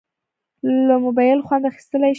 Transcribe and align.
له 0.87 0.95
موبایله 1.05 1.45
خوند 1.47 1.63
اخیستیلی 1.69 2.07
شې. 2.09 2.09